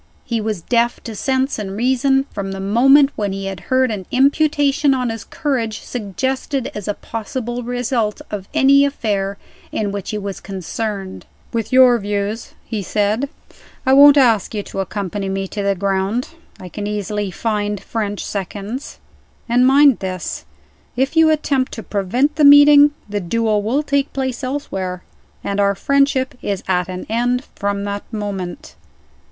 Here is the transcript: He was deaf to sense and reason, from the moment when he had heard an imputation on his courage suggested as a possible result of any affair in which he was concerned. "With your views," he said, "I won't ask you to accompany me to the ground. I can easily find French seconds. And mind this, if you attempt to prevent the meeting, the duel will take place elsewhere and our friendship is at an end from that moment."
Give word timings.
He 0.25 0.41
was 0.41 0.63
deaf 0.63 0.99
to 1.03 1.15
sense 1.15 1.59
and 1.59 1.77
reason, 1.77 2.23
from 2.33 2.53
the 2.53 2.59
moment 2.59 3.11
when 3.15 3.33
he 3.33 3.45
had 3.45 3.59
heard 3.69 3.91
an 3.91 4.07
imputation 4.09 4.95
on 4.95 5.11
his 5.11 5.23
courage 5.23 5.81
suggested 5.81 6.71
as 6.73 6.87
a 6.87 6.95
possible 6.95 7.61
result 7.61 8.19
of 8.31 8.47
any 8.51 8.83
affair 8.83 9.37
in 9.71 9.91
which 9.91 10.09
he 10.09 10.17
was 10.17 10.39
concerned. 10.39 11.27
"With 11.53 11.71
your 11.71 11.99
views," 11.99 12.55
he 12.65 12.81
said, 12.81 13.29
"I 13.85 13.93
won't 13.93 14.17
ask 14.17 14.55
you 14.55 14.63
to 14.63 14.79
accompany 14.79 15.29
me 15.29 15.47
to 15.49 15.61
the 15.61 15.75
ground. 15.75 16.29
I 16.59 16.67
can 16.67 16.87
easily 16.87 17.29
find 17.29 17.79
French 17.79 18.25
seconds. 18.25 18.97
And 19.47 19.67
mind 19.67 19.99
this, 19.99 20.45
if 20.95 21.15
you 21.15 21.29
attempt 21.29 21.73
to 21.73 21.83
prevent 21.83 22.37
the 22.37 22.43
meeting, 22.43 22.89
the 23.07 23.21
duel 23.21 23.61
will 23.61 23.83
take 23.83 24.11
place 24.13 24.43
elsewhere 24.43 25.03
and 25.43 25.59
our 25.59 25.75
friendship 25.75 26.33
is 26.41 26.63
at 26.67 26.89
an 26.89 27.05
end 27.07 27.43
from 27.55 27.83
that 27.83 28.11
moment." 28.11 28.75